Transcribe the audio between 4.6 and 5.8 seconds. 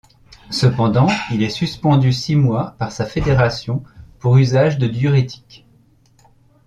de diurétique.